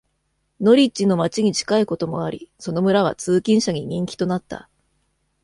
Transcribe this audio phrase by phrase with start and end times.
[0.61, 4.67] ノリッジの街に近いこともあり、その村は通勤者に人気となった。